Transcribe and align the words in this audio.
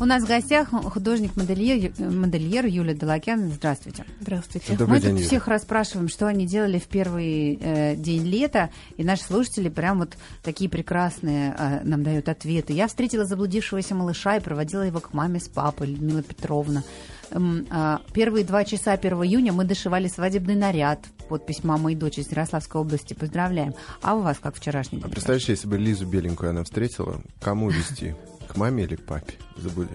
У 0.00 0.06
нас 0.06 0.22
в 0.22 0.26
гостях 0.26 0.70
художник-модельер 0.70 1.92
модельер 1.98 2.64
Юлия 2.64 2.94
Делакян. 2.94 3.50
Здравствуйте. 3.52 4.06
Здравствуйте. 4.22 4.74
Добрый 4.74 4.98
Мы 4.98 5.00
день, 5.00 5.16
тут 5.18 5.26
всех 5.26 5.46
расспрашиваем, 5.46 6.08
что 6.08 6.26
они 6.26 6.46
делали 6.46 6.78
в 6.78 6.86
первый 6.86 7.58
э, 7.60 7.96
день 7.96 8.24
лета, 8.24 8.70
и 8.96 9.04
наши 9.04 9.24
слушатели 9.24 9.68
прям 9.68 9.98
вот 9.98 10.16
такие 10.42 10.70
прекрасные 10.70 11.54
э, 11.56 11.80
нам 11.84 12.02
дают 12.02 12.30
ответы. 12.30 12.72
Я 12.72 12.88
встретила 12.88 13.26
заблудившегося 13.26 13.94
малыша 13.94 14.38
и 14.38 14.40
проводила 14.40 14.80
его 14.80 15.00
к 15.00 15.12
маме 15.12 15.38
с 15.38 15.48
папой, 15.48 15.88
Людмила 15.88 16.22
Петровна. 16.22 16.82
Э, 17.30 17.98
первые 18.14 18.46
два 18.46 18.64
часа 18.64 18.92
1 18.92 19.12
июня 19.24 19.52
мы 19.52 19.64
дошивали 19.64 20.08
свадебный 20.08 20.54
наряд. 20.54 21.00
Подпись 21.28 21.62
мамы 21.62 21.92
и 21.92 21.94
дочь 21.94 22.16
из 22.16 22.30
Ярославской 22.30 22.80
области. 22.80 23.12
Поздравляем. 23.12 23.74
А 24.00 24.14
у 24.14 24.22
вас 24.22 24.38
как 24.40 24.56
вчерашний 24.56 24.96
день? 24.96 25.08
А 25.08 25.10
представляешь, 25.10 25.46
если 25.50 25.68
бы 25.68 25.76
Лизу 25.76 26.06
Беленькую 26.06 26.48
она 26.48 26.64
встретила, 26.64 27.20
кому 27.38 27.68
вести? 27.68 28.14
К 28.50 28.56
маме 28.56 28.82
или 28.82 28.96
к 28.96 29.02
папе? 29.04 29.34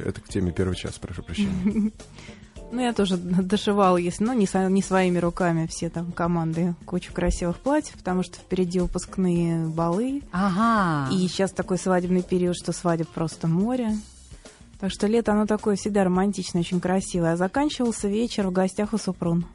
Это 0.05 0.21
к 0.21 0.29
теме 0.29 0.53
первого 0.53 0.75
часа, 0.75 0.99
прошу 0.99 1.23
прощения. 1.23 1.91
Ну, 2.71 2.81
я 2.81 2.93
тоже 2.93 3.15
дошивала, 3.15 3.95
если, 3.95 4.23
ну, 4.23 4.33
не, 4.33 4.47
не 4.71 4.81
своими 4.81 5.19
руками 5.19 5.67
все 5.67 5.87
там 5.87 6.11
команды, 6.11 6.73
кучу 6.85 7.13
красивых 7.13 7.57
платьев, 7.57 7.95
потому 7.95 8.23
что 8.23 8.37
впереди 8.37 8.79
выпускные 8.79 9.67
балы. 9.67 10.23
Ага. 10.31 11.13
И 11.13 11.27
сейчас 11.27 11.51
такой 11.51 11.77
свадебный 11.77 12.23
период, 12.23 12.57
что 12.57 12.71
свадеб 12.71 13.07
просто 13.09 13.47
море. 13.47 13.95
Так 14.79 14.91
что 14.91 15.05
лето, 15.05 15.33
оно 15.33 15.45
такое 15.45 15.75
всегда 15.75 16.03
романтичное, 16.03 16.61
очень 16.61 16.81
красивое. 16.81 17.33
А 17.33 17.37
заканчивался 17.37 18.07
вечер 18.07 18.47
в 18.47 18.51
гостях 18.51 18.93
у 18.93 18.97
Супрун. 18.97 19.45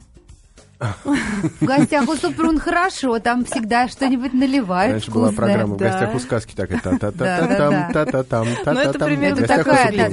В 0.81 1.65
гостях 1.65 2.09
у 2.09 2.15
Супрун 2.15 2.57
хорошо, 2.57 3.19
там 3.19 3.45
всегда 3.45 3.87
что-нибудь 3.87 4.33
наливают. 4.33 4.93
Раньше 4.93 5.11
была 5.11 5.31
программа 5.31 5.75
в 5.75 5.77
гостях 5.77 6.15
у 6.15 6.19
сказки 6.19 6.55
такая 6.55 6.79
та 6.79 6.97
та 6.97 7.11
та 7.11 7.37
та 7.37 7.55
там 7.55 7.93
та 7.93 8.05
та 8.05 8.23
там 8.23 8.47
та 8.65 8.73
та 8.73 8.93
там 8.93 9.09
Это 9.09 9.47
такая 9.47 10.09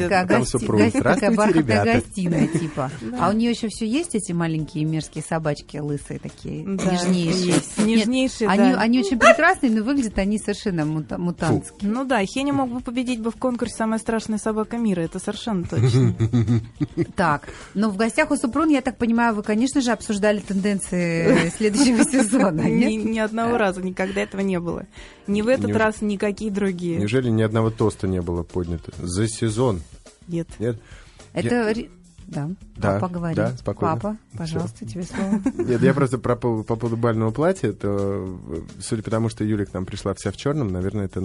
такая 0.93 1.35
бархатная 1.35 1.95
гостиная 1.95 2.47
типа. 2.49 2.91
А 3.19 3.31
у 3.31 3.33
нее 3.33 3.51
еще 3.53 3.69
все 3.69 3.87
есть 3.87 4.15
эти 4.15 4.33
маленькие 4.33 4.85
мерзкие 4.85 5.25
собачки 5.27 5.79
лысые 5.79 6.19
такие, 6.19 6.65
нежнейшие. 6.65 7.55
Нежнейшие, 7.79 8.49
Они 8.51 9.01
очень 9.01 9.19
прекрасные, 9.19 9.73
но 9.73 9.83
выглядят 9.83 10.19
они 10.19 10.39
совершенно 10.39 10.85
мутантские. 10.85 11.91
Ну 11.91 12.05
да, 12.05 12.23
Хеня 12.27 12.53
мог 12.53 12.69
бы 12.69 12.81
победить 12.81 13.21
бы 13.21 13.31
в 13.31 13.37
конкурсе 13.37 13.75
«Самая 13.77 13.99
страшная 13.99 14.39
собака 14.39 14.77
мира», 14.77 15.01
это 15.01 15.19
совершенно 15.19 15.65
точно. 15.65 16.15
Так, 17.17 17.49
но 17.75 17.89
в 17.89 17.97
гостях 17.97 18.31
у 18.31 18.37
Супрун, 18.37 18.69
я 18.69 18.83
так 18.83 18.99
понимаю, 18.99 19.35
вы, 19.35 19.43
конечно 19.43 19.81
же, 19.81 19.93
обсуждали 19.93 20.41
тенденции 20.41 20.58
следующего 20.61 22.05
сезона, 22.11 22.63
Ни, 22.63 22.95
ни 22.95 23.19
одного 23.19 23.59
раза 23.59 23.83
никогда 23.83 24.23
этого 24.23 24.41
не 24.41 24.61
было. 24.61 24.87
Ни 25.27 25.43
в 25.43 25.49
этот 25.49 25.67
Неужели... 25.67 25.83
раз, 25.83 26.01
никакие 26.01 26.51
другие. 26.51 26.99
Неужели 26.99 27.31
ни 27.31 27.43
одного 27.43 27.71
тоста 27.71 28.07
не 28.09 28.21
было 28.21 28.43
поднято? 28.43 28.93
За 28.99 29.29
сезон? 29.29 29.83
Нет. 30.27 30.49
Нет? 30.59 30.79
Это... 31.33 31.71
Я... 31.71 31.87
Да, 32.29 32.51
да 32.77 33.01
папа 33.01 33.09
говорит. 33.09 33.37
Да, 33.37 33.57
спокойно. 33.57 33.95
Папа, 33.97 34.17
пожалуйста, 34.37 34.77
Все. 34.77 34.87
тебе 34.87 35.03
слово. 35.05 35.41
Нет, 35.57 35.83
я 35.83 35.95
просто 35.95 36.19
про, 36.19 36.37
по 36.37 36.63
поводу 36.63 36.97
бального 36.97 37.31
платья, 37.31 37.73
то, 37.73 38.39
судя 38.81 39.03
по 39.03 39.11
тому, 39.11 39.31
что 39.31 39.45
Юля 39.45 39.65
к 39.65 39.73
нам 39.73 39.87
пришла 39.87 40.13
вся 40.15 40.31
в 40.31 40.37
черном, 40.37 40.69
наверное, 40.69 41.07
это 41.07 41.23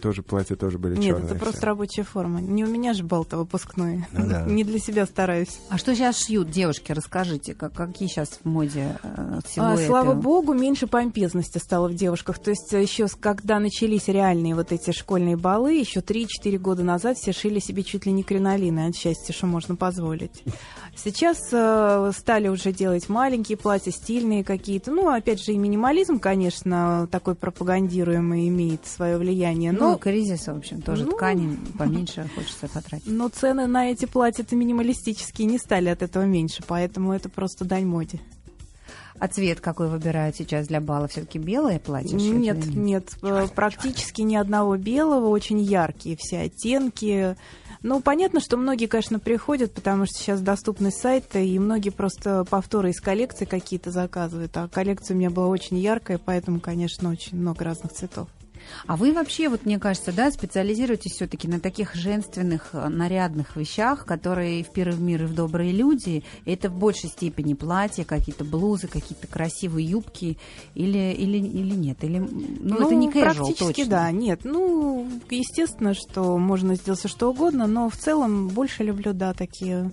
тоже 0.00 0.22
платья 0.22 0.56
тоже 0.56 0.78
были 0.78 0.94
черные. 0.94 1.22
Нет, 1.22 1.32
это 1.32 1.34
просто 1.38 1.66
рабочая 1.66 2.02
форма. 2.02 2.40
Не 2.40 2.64
у 2.64 2.68
меня 2.68 2.94
же 2.94 3.04
бал-то 3.04 3.36
выпускной. 3.36 4.06
Ну 4.12 4.26
да. 4.26 4.44
Не 4.44 4.64
для 4.64 4.78
себя 4.78 5.04
стараюсь. 5.04 5.58
А 5.68 5.76
что 5.76 5.94
сейчас 5.94 6.18
шьют 6.18 6.50
девушки? 6.50 6.92
Расскажите, 6.92 7.54
как, 7.54 7.74
какие 7.74 8.08
сейчас 8.08 8.28
в 8.42 8.44
моде 8.46 8.98
э, 9.02 9.40
силуэты? 9.46 9.84
А, 9.84 9.86
слава 9.86 10.14
богу, 10.14 10.54
меньше 10.54 10.86
помпезности 10.86 11.58
стало 11.58 11.88
в 11.88 11.94
девушках. 11.94 12.38
То 12.38 12.50
есть 12.50 12.72
еще 12.72 13.06
когда 13.20 13.58
начались 13.58 14.08
реальные 14.08 14.54
вот 14.54 14.72
эти 14.72 14.92
школьные 14.92 15.36
балы, 15.36 15.74
еще 15.74 16.00
3-4 16.00 16.58
года 16.58 16.82
назад 16.82 17.18
все 17.18 17.32
шили 17.32 17.58
себе 17.58 17.82
чуть 17.82 18.06
ли 18.06 18.12
не 18.12 18.22
кринолины 18.22 18.86
от 18.88 18.96
счастья, 18.96 19.32
что 19.32 19.46
можно 19.46 19.76
позволить. 19.76 20.05
Сейчас 20.94 21.38
э, 21.52 22.12
стали 22.16 22.48
уже 22.48 22.72
делать 22.72 23.08
маленькие 23.08 23.58
платья, 23.58 23.90
стильные 23.90 24.44
какие-то. 24.44 24.90
Ну, 24.90 25.08
опять 25.08 25.42
же, 25.42 25.52
и 25.52 25.58
минимализм, 25.58 26.18
конечно, 26.18 27.08
такой 27.10 27.34
пропагандируемый 27.34 28.48
имеет 28.48 28.86
свое 28.86 29.18
влияние. 29.18 29.72
Но... 29.72 29.92
Ну, 29.92 29.98
кризис, 29.98 30.46
в 30.46 30.56
общем, 30.56 30.82
тоже 30.82 31.04
ну, 31.04 31.12
ткани 31.12 31.56
поменьше 31.78 32.28
хочется 32.34 32.68
потратить. 32.68 33.06
Но 33.06 33.28
цены 33.28 33.66
на 33.66 33.90
эти 33.90 34.06
платья-то 34.06 34.56
минималистические 34.56 35.46
не 35.46 35.58
стали 35.58 35.88
от 35.88 36.02
этого 36.02 36.24
меньше, 36.24 36.62
поэтому 36.66 37.12
это 37.12 37.28
просто 37.28 37.64
дань 37.64 37.86
моде. 37.86 38.20
А 39.18 39.28
цвет 39.28 39.60
какой 39.60 39.88
выбирают 39.88 40.36
сейчас 40.36 40.68
для 40.68 40.80
бала? 40.80 41.08
Все-таки 41.08 41.38
белое 41.38 41.78
платье? 41.78 42.16
Нет, 42.16 42.66
нет, 42.66 43.16
э, 43.22 43.46
практически 43.54 44.22
ни 44.22 44.36
одного 44.36 44.76
белого, 44.76 45.28
очень 45.28 45.58
яркие 45.58 46.16
все 46.18 46.42
оттенки. 46.42 47.36
Ну, 47.88 48.00
понятно, 48.00 48.40
что 48.40 48.56
многие, 48.56 48.86
конечно, 48.86 49.20
приходят, 49.20 49.72
потому 49.72 50.06
что 50.06 50.18
сейчас 50.18 50.40
доступны 50.40 50.90
сайты, 50.90 51.46
и 51.46 51.56
многие 51.60 51.90
просто 51.90 52.44
повторы 52.44 52.90
из 52.90 53.00
коллекции 53.00 53.44
какие-то 53.44 53.92
заказывают. 53.92 54.56
А 54.56 54.66
коллекция 54.66 55.14
у 55.14 55.18
меня 55.18 55.30
была 55.30 55.46
очень 55.46 55.78
яркая, 55.78 56.18
поэтому, 56.18 56.58
конечно, 56.58 57.10
очень 57.10 57.38
много 57.38 57.62
разных 57.62 57.92
цветов. 57.92 58.26
А 58.86 58.96
вы 58.96 59.12
вообще, 59.12 59.48
вот 59.48 59.66
мне 59.66 59.78
кажется, 59.78 60.12
да, 60.12 60.30
специализируетесь 60.30 61.12
все-таки 61.12 61.48
на 61.48 61.60
таких 61.60 61.94
женственных, 61.94 62.70
э, 62.72 62.88
нарядных 62.88 63.56
вещах, 63.56 64.04
которые 64.04 64.64
в 64.64 64.70
первый 64.70 64.98
мир 64.98 65.24
и 65.24 65.26
в 65.26 65.34
добрые 65.34 65.72
люди. 65.72 66.24
Это 66.44 66.68
в 66.68 66.78
большей 66.78 67.10
степени 67.10 67.54
платья, 67.54 68.04
какие-то 68.04 68.44
блузы, 68.44 68.88
какие-то 68.88 69.26
красивые 69.26 69.86
юбки 69.86 70.38
или, 70.74 71.12
или, 71.12 71.38
или 71.38 71.74
нет? 71.74 72.02
Или, 72.02 72.18
ну, 72.18 72.28
ну, 72.60 72.86
это 72.86 72.94
не 72.94 73.08
casual, 73.08 73.20
практически 73.20 73.82
точно. 73.82 73.86
да, 73.86 74.10
нет. 74.10 74.40
Ну, 74.44 75.08
естественно, 75.30 75.94
что 75.94 76.38
можно 76.38 76.74
сделать 76.74 77.00
все 77.00 77.08
что 77.08 77.30
угодно, 77.30 77.66
но 77.66 77.88
в 77.88 77.96
целом 77.96 78.48
больше 78.48 78.82
люблю, 78.82 79.12
да, 79.12 79.32
такие 79.32 79.90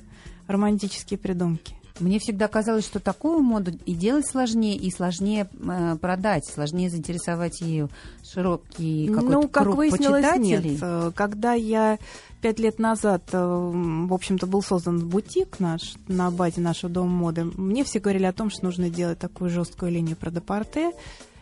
романтические 0.48 1.18
придумки. 1.18 1.76
Мне 2.00 2.18
всегда 2.20 2.48
казалось, 2.48 2.86
что 2.86 3.00
такую 3.00 3.42
моду 3.42 3.72
и 3.86 3.94
делать 3.94 4.28
сложнее, 4.28 4.76
и 4.76 4.90
сложнее 4.90 5.48
э, 5.54 5.96
продать, 6.02 6.46
сложнее 6.46 6.90
заинтересовать 6.90 7.62
ее 7.62 7.88
широкий 8.24 9.08
какой-то 9.08 9.32
ну, 9.32 9.48
как 9.48 9.64
круг 9.64 9.78
выяснилось, 9.78 10.24
почитателей. 10.24 10.72
Нет. 10.72 10.80
Э, 10.82 11.12
когда 11.14 11.54
я 11.54 12.00
пять 12.42 12.60
лет 12.60 12.80
назад, 12.80 13.24
э, 13.32 13.38
в 13.38 14.14
общем-то, 14.14 14.48
был 14.48 14.64
создан 14.64 15.08
бутик 15.08 15.60
наш 15.60 15.94
на 16.08 16.32
базе 16.32 16.62
нашего 16.62 16.92
дома 16.92 17.12
моды, 17.12 17.44
мне 17.44 17.84
все 17.84 18.00
говорили 18.00 18.26
о 18.26 18.34
том, 18.34 18.50
что 18.50 18.66
нужно 18.66 18.90
делать 18.90 19.20
такую 19.20 19.52
жесткую 19.52 19.92
линию 19.92 20.16
про 20.16 20.32
депорте. 20.32 20.94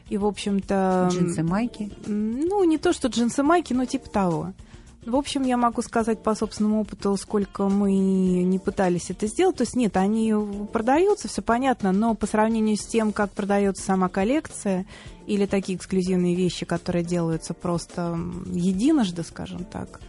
И, 0.09 0.17
в 0.17 0.25
общем-то... 0.25 1.07
Джинсы-майки? 1.09 1.90
Ну, 2.06 2.66
не 2.66 2.78
то, 2.78 2.91
что 2.91 3.07
джинсы-майки, 3.07 3.72
но 3.72 3.85
типа 3.85 4.09
того. 4.09 4.53
В 5.06 5.16
общем, 5.16 5.44
я 5.44 5.57
могу 5.57 5.81
сказать 5.81 6.22
по 6.22 6.35
собственному 6.35 6.81
опыту, 6.81 7.17
сколько 7.17 7.67
мы 7.69 7.94
не 7.97 8.59
пытались 8.59 9.09
это 9.09 9.25
сделать. 9.25 9.57
То 9.57 9.63
есть 9.63 9.75
нет, 9.75 9.97
они 9.97 10.34
продаются, 10.72 11.28
все 11.28 11.41
понятно, 11.41 11.91
но 11.91 12.13
по 12.13 12.28
сравнению 12.28 12.78
с 12.78 12.85
тем, 12.85 13.11
как 13.11 13.31
продается 13.31 13.84
сама 13.84 14.09
коллекция 14.09 14.85
или 15.25 15.47
такие 15.47 15.78
эксклюзивные 15.78 16.35
вещи, 16.35 16.66
которые 16.66 17.03
делаются 17.03 17.56
просто 17.56 18.16
единожды, 18.45 19.23
скажем 19.23 19.66
так, 19.66 20.00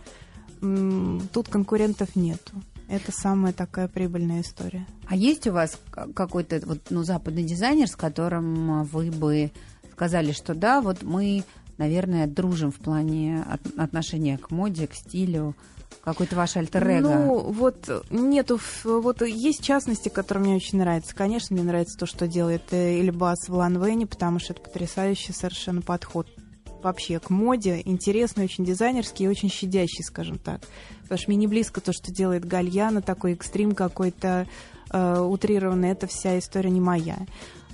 тут 0.61 1.49
конкурентов 1.49 2.15
нету. 2.15 2.53
Это 2.89 3.13
самая 3.13 3.55
такая 3.55 3.89
прибыльная 3.89 4.43
история. 4.43 4.87
А 5.07 5.17
есть 5.17 5.47
у 5.47 5.53
вас 5.53 5.79
какой-то 6.15 6.61
вот, 6.67 6.81
ну, 6.91 7.03
западный 7.03 7.45
дизайнер, 7.45 7.89
с 7.89 7.97
которым 7.97 8.85
вы 8.85 9.11
бы 9.11 9.51
сказали, 9.93 10.33
что 10.33 10.55
да, 10.55 10.83
вот 10.83 11.03
мы 11.03 11.45
наверное, 11.79 12.27
дружим 12.27 12.71
в 12.71 12.77
плане 12.77 13.45
отношения 13.77 14.39
к 14.39 14.51
моде, 14.51 14.87
к 14.87 14.95
стилю, 14.95 15.55
какой-то 16.03 16.37
ваш 16.37 16.57
альтер 16.57 16.83
-эго. 16.83 17.01
Ну, 17.01 17.53
вот 17.53 17.89
нету, 18.11 18.59
вот 18.85 19.23
есть 19.23 19.63
частности, 19.63 20.09
которые 20.09 20.45
мне 20.45 20.57
очень 20.57 20.79
нравятся. 20.79 21.15
Конечно, 21.15 21.55
мне 21.55 21.65
нравится 21.65 21.99
то, 21.99 22.07
что 22.07 22.27
делает 22.27 22.63
э, 22.73 23.01
Эльбас 23.01 23.49
в 23.49 23.55
Ланвене, 23.55 24.07
потому 24.07 24.39
что 24.39 24.53
это 24.53 24.63
потрясающий 24.63 25.33
совершенно 25.33 25.83
подход 25.83 26.27
вообще 26.83 27.21
к 27.21 27.31
моде, 27.31 27.81
интересный, 27.85 28.45
очень 28.45 28.65
дизайнерский 28.65 29.27
и 29.27 29.29
очень 29.29 29.49
щадящий, 29.49 30.03
скажем 30.03 30.39
так. 30.39 30.63
Потому 31.03 31.19
что 31.19 31.31
мне 31.31 31.39
не 31.39 31.47
близко 31.47 31.81
то, 31.81 31.93
что 31.93 32.11
делает 32.11 32.45
Гальяна, 32.45 33.03
такой 33.03 33.35
экстрим 33.35 33.73
какой-то 33.73 34.49
э, 34.91 35.21
утрированный, 35.21 35.91
это 35.91 36.09
вся 36.09 36.39
история 36.39 36.71
не 36.71 36.81
моя. 36.81 37.19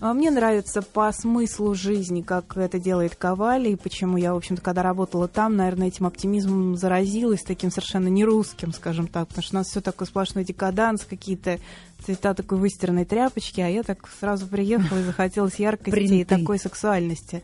А 0.00 0.14
мне 0.14 0.30
нравится 0.30 0.80
по 0.80 1.10
смыслу 1.12 1.74
жизни, 1.74 2.22
как 2.22 2.56
это 2.56 2.78
делает 2.78 3.16
Ковали, 3.16 3.70
и 3.70 3.76
почему 3.76 4.16
я, 4.16 4.32
в 4.32 4.36
общем-то, 4.36 4.62
когда 4.62 4.82
работала 4.82 5.26
там, 5.26 5.56
наверное, 5.56 5.88
этим 5.88 6.06
оптимизмом 6.06 6.76
заразилась, 6.76 7.42
таким 7.42 7.70
совершенно 7.70 8.06
не 8.06 8.24
русским, 8.24 8.72
скажем 8.72 9.08
так, 9.08 9.26
потому 9.26 9.42
что 9.42 9.56
у 9.56 9.58
нас 9.58 9.66
все 9.66 9.80
такое 9.80 10.06
сплошной 10.06 10.44
декаданс, 10.44 11.04
какие-то 11.04 11.58
цвета 12.04 12.34
такой 12.34 12.58
выстиранной 12.58 13.06
тряпочки, 13.06 13.60
а 13.60 13.68
я 13.68 13.82
так 13.82 14.08
сразу 14.20 14.46
приехала 14.46 15.00
и 15.00 15.04
захотелось 15.04 15.56
яркости 15.56 16.14
и 16.14 16.24
такой 16.24 16.58
сексуальности 16.58 17.42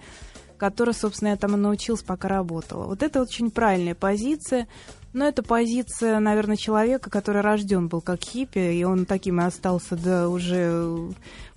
которой, 0.56 0.94
собственно, 0.94 1.30
я 1.30 1.36
там 1.36 1.54
и 1.54 1.58
научилась, 1.58 2.02
пока 2.02 2.28
работала. 2.28 2.86
Вот 2.86 3.02
это 3.02 3.20
очень 3.20 3.50
правильная 3.50 3.94
позиция, 3.94 4.66
но 5.12 5.26
это 5.26 5.42
позиция, 5.42 6.18
наверное, 6.20 6.56
человека, 6.56 7.10
который 7.10 7.42
рожден 7.42 7.88
был 7.88 8.00
как 8.00 8.22
хиппи, 8.22 8.74
и 8.74 8.84
он 8.84 9.04
таким 9.04 9.40
и 9.40 9.44
остался 9.44 9.94
до 9.96 10.28
уже 10.28 11.12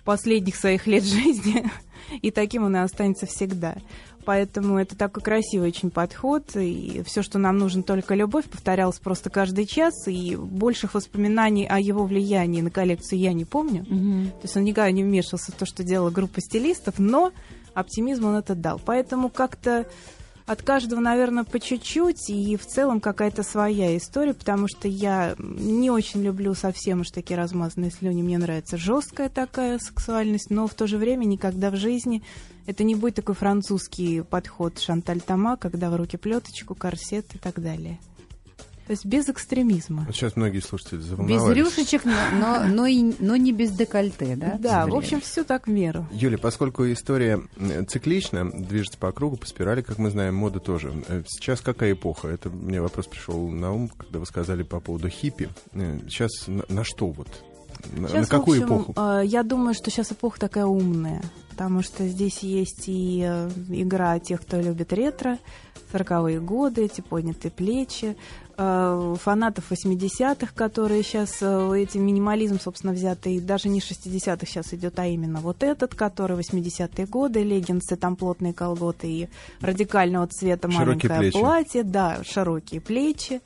последних 0.08 0.56
своих 0.56 0.88
лет 0.88 1.04
жизни, 1.18 1.70
и 2.22 2.32
таким 2.32 2.64
он 2.64 2.78
и 2.78 2.80
останется 2.80 3.26
всегда. 3.26 3.76
Поэтому 4.24 4.78
это 4.78 4.98
такой 4.98 5.24
красивый 5.24 5.70
очень 5.70 5.90
подход. 5.90 6.44
И 6.56 7.02
все, 7.06 7.22
что 7.22 7.40
нам 7.40 7.58
нужно, 7.58 7.82
только 7.82 8.14
любовь, 8.14 8.44
повторялось 8.46 9.00
просто 9.00 9.30
каждый 9.30 9.66
час. 9.66 9.94
И 10.08 10.36
больших 10.36 10.96
воспоминаний 10.96 11.66
о 11.66 11.80
его 11.80 12.06
влиянии 12.06 12.60
на 12.60 12.70
коллекцию 12.70 13.20
я 13.20 13.32
не 13.32 13.46
помню. 13.46 13.86
Мгм. 13.88 14.32
То 14.32 14.44
есть 14.44 14.58
он 14.58 14.66
никогда 14.66 14.92
не 14.92 15.04
вмешивался 15.04 15.54
в 15.54 15.56
то, 15.56 15.66
что 15.66 15.84
делала 15.84 16.10
группа 16.10 16.42
стилистов, 16.42 16.96
но 16.98 17.32
оптимизм 17.74 18.26
он 18.26 18.36
это 18.36 18.54
дал. 18.54 18.82
Поэтому 18.84 19.30
как-то 19.30 19.86
от 20.48 20.62
каждого, 20.62 21.02
наверное, 21.02 21.44
по 21.44 21.60
чуть-чуть, 21.60 22.30
и 22.30 22.56
в 22.56 22.66
целом 22.66 23.02
какая-то 23.02 23.44
своя 23.44 23.96
история, 23.98 24.34
потому 24.34 24.70
что 24.70 24.88
я 24.88 25.36
не 25.38 25.92
очень 25.92 26.24
люблю 26.24 26.54
совсем 26.54 27.02
уж 27.02 27.12
такие 27.12 27.38
размазанные 27.38 27.92
слюни. 27.92 28.24
Мне 28.24 28.38
нравится 28.38 28.78
жесткая 28.78 29.28
такая 29.28 29.78
сексуальность, 29.78 30.50
но 30.50 30.66
в 30.68 30.74
то 30.74 30.88
же 30.88 30.98
время 30.98 31.26
никогда 31.26 31.70
в 31.70 31.76
жизни 31.76 32.24
это 32.66 32.86
не 32.86 32.96
будет 32.96 33.16
такой 33.16 33.36
французский 33.36 34.22
подход 34.22 34.80
Шанталь 34.80 35.20
Тома, 35.20 35.58
когда 35.58 35.90
в 35.90 35.98
руки 35.98 36.16
плеточку, 36.16 36.76
корсет 36.76 37.36
и 37.36 37.38
так 37.38 37.62
далее. 37.62 38.00
То 38.88 38.92
есть 38.92 39.06
без 39.06 39.28
экстремизма. 39.30 40.04
Вот 40.08 40.16
сейчас 40.16 40.36
многие 40.36 40.60
слушатели 40.62 40.98
Без 40.98 41.06
заволновались. 41.06 41.58
рюшечек, 41.58 42.06
но, 42.06 42.14
но, 42.40 42.64
но, 42.68 42.86
и, 42.88 43.14
но 43.20 43.36
не 43.36 43.52
без 43.52 43.72
декольте, 43.72 44.36
да? 44.38 44.58
Да, 44.60 44.88
в 44.88 44.96
общем, 44.96 45.20
все 45.22 45.44
так 45.44 45.68
в 45.68 45.70
меру. 45.70 46.08
Юля, 46.12 46.38
поскольку 46.38 46.90
история 46.92 47.42
э, 47.58 47.84
циклична, 47.86 48.50
движется 48.50 48.98
по 48.98 49.12
кругу, 49.12 49.36
по 49.38 49.46
спирали, 49.46 49.82
как 49.82 49.98
мы 49.98 50.10
знаем, 50.10 50.36
мода 50.36 50.60
тоже. 50.60 50.94
Э, 51.08 51.24
Сейчас 51.28 51.60
какая 51.62 51.92
эпоха? 51.92 52.30
Это 52.30 52.50
мне 52.50 52.82
вопрос 52.82 53.08
пришел 53.08 53.48
на 53.50 53.74
ум, 53.74 53.90
когда 53.90 54.20
вы 54.20 54.26
сказали 54.26 54.64
по 54.64 54.80
поводу 54.80 55.10
хиппи. 55.10 55.50
Э, 55.74 56.00
Сейчас 56.08 56.48
на, 56.48 56.64
на 56.70 56.84
что 56.84 57.08
вот? 57.08 57.28
Сейчас, 57.84 58.30
на 58.30 58.38
какую 58.38 58.64
общем, 58.64 58.76
эпоху? 58.76 58.94
э, 58.96 59.22
я 59.26 59.44
думаю, 59.44 59.74
что 59.74 59.90
сейчас 59.90 60.12
эпоха 60.12 60.40
такая 60.40 60.66
умная, 60.66 61.22
потому 61.50 61.82
что 61.82 62.08
здесь 62.08 62.40
есть 62.40 62.84
и 62.88 63.24
э, 63.28 63.50
игра 63.70 64.20
тех, 64.20 64.42
кто 64.42 64.60
любит 64.60 64.94
ретро, 64.94 65.38
40-е 65.94 66.40
годы, 66.42 66.84
эти 66.84 67.02
поднятые 67.02 67.52
плечи, 67.52 68.18
э, 68.58 69.16
фанатов 69.22 69.72
80-х, 69.72 70.54
которые 70.54 71.04
сейчас 71.04 71.42
этим 71.42 72.06
минимализм, 72.06 72.60
собственно, 72.60 72.94
взятый, 72.94 73.40
даже 73.40 73.70
не 73.70 73.80
60-х 73.80 74.46
сейчас 74.46 74.74
идет, 74.74 75.00
а 75.00 75.06
именно 75.06 75.40
вот 75.40 75.64
этот, 75.64 75.96
который 75.96 76.38
80-е 76.38 77.06
годы, 77.06 77.44
леггинсы, 77.44 77.96
там 77.96 78.16
плотные 78.16 78.54
колготы 78.54 79.08
и 79.08 79.30
радикального 79.62 80.28
цвета 80.28 80.68
маленькое 80.68 81.20
плечи. 81.20 81.40
платье, 81.40 81.84
да, 81.84 82.20
широкие 82.24 82.82
плечи. 82.82 83.42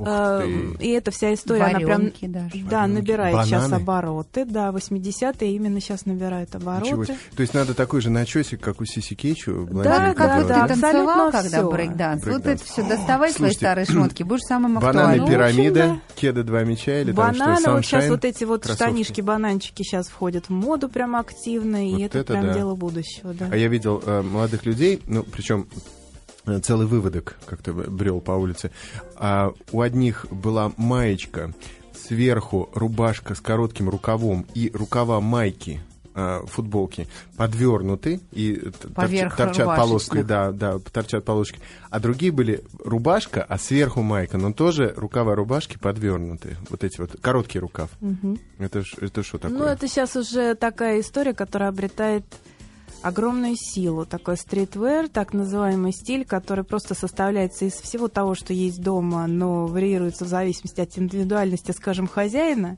Ух 0.00 0.08
ты. 0.08 0.84
И 0.84 0.90
эта 0.90 1.10
вся 1.10 1.34
история, 1.34 1.62
она 1.64 1.78
прям 1.78 2.00
Варенки 2.00 2.26
даже. 2.26 2.64
да, 2.64 2.86
набирает 2.86 3.44
сейчас 3.44 3.64
Бананы. 3.64 3.82
обороты. 3.82 4.44
Да, 4.44 4.70
80-е 4.70 5.54
именно 5.54 5.80
сейчас 5.80 6.06
набирают 6.06 6.54
Ничего 6.54 6.70
обороты. 6.72 7.16
То 7.36 7.40
есть 7.42 7.54
надо 7.54 7.74
такой 7.74 8.00
же 8.00 8.10
начесик, 8.10 8.60
как 8.60 8.80
у 8.80 8.84
Сиси 8.84 9.14
Кетчу, 9.14 9.68
Да, 9.70 10.14
да, 10.14 10.42
да, 10.44 10.66
Ты 10.66 10.74
танцевал, 10.74 11.28
абсолютно 11.28 11.32
когда 11.32 11.70
брейкданс? 11.70 12.26
Вот 12.26 12.46
это 12.46 12.64
все, 12.64 12.82
доставай 12.82 13.32
свои 13.32 13.52
старые 13.52 13.84
шмотки, 13.84 14.22
будешь 14.22 14.42
самым 14.46 14.74
Бананы, 14.74 14.88
актуальным. 14.88 15.24
Общем, 15.24 15.34
пирамида, 15.34 15.74
да. 15.74 16.00
кеды 16.14 16.42
два 16.42 16.64
мяча 16.64 17.00
или 17.00 17.12
там 17.12 17.32
Бананы, 17.32 17.60
что, 17.60 17.72
вот 17.72 17.84
сейчас 17.84 18.08
вот 18.08 18.24
эти 18.24 18.44
вот 18.44 18.66
штанишки-бананчики 18.66 19.82
сейчас 19.82 20.08
входят 20.08 20.46
в 20.46 20.50
моду 20.50 20.88
прям 20.88 21.16
активно, 21.16 21.88
и 21.88 22.02
это, 22.02 22.24
прям 22.24 22.52
дело 22.52 22.74
будущего. 22.74 23.34
А 23.50 23.56
я 23.56 23.68
видел 23.68 24.02
э, 24.04 24.22
молодых 24.22 24.64
людей, 24.64 25.00
ну, 25.06 25.22
причем 25.22 25.66
целый 26.62 26.86
выводок 26.86 27.36
как-то 27.46 27.72
брел 27.72 28.20
по 28.20 28.32
улице. 28.32 28.70
А 29.16 29.52
у 29.72 29.80
одних 29.80 30.26
была 30.30 30.72
маечка, 30.76 31.52
сверху 31.94 32.70
рубашка 32.74 33.34
с 33.34 33.40
коротким 33.40 33.88
рукавом 33.88 34.46
и 34.54 34.70
рукава 34.74 35.20
майки 35.20 35.80
э, 36.14 36.40
футболки 36.46 37.06
подвернуты 37.36 38.20
и 38.32 38.70
Поверх 38.94 39.36
торчат 39.36 39.60
рубашечных. 39.60 39.76
полоской, 39.76 40.22
да, 40.24 40.50
да, 40.52 40.78
торчат 40.78 41.24
полоски. 41.24 41.60
А 41.88 42.00
другие 42.00 42.32
были 42.32 42.64
рубашка, 42.82 43.44
а 43.48 43.58
сверху 43.58 44.02
майка, 44.02 44.38
но 44.38 44.52
тоже 44.52 44.92
рукава 44.96 45.34
рубашки 45.34 45.78
подвернуты. 45.78 46.56
Вот 46.68 46.84
эти 46.84 47.00
вот 47.00 47.16
короткий 47.20 47.58
рукав. 47.58 47.90
Мгм. 48.00 48.38
Это 48.58 48.82
что 48.82 49.38
такое? 49.38 49.58
Ну, 49.58 49.64
это 49.64 49.86
сейчас 49.86 50.16
уже 50.16 50.54
такая 50.54 51.00
история, 51.00 51.34
которая 51.34 51.68
обретает 51.68 52.24
огромную 53.02 53.56
силу. 53.56 54.04
Такой 54.06 54.36
стритвер, 54.36 55.08
так 55.08 55.32
называемый 55.32 55.92
стиль, 55.92 56.24
который 56.24 56.64
просто 56.64 56.94
составляется 56.94 57.64
из 57.64 57.74
всего 57.74 58.08
того, 58.08 58.34
что 58.34 58.52
есть 58.52 58.82
дома, 58.82 59.26
но 59.26 59.66
варьируется 59.66 60.24
в 60.24 60.28
зависимости 60.28 60.80
от 60.80 60.96
индивидуальности, 60.98 61.72
скажем, 61.72 62.06
хозяина. 62.06 62.76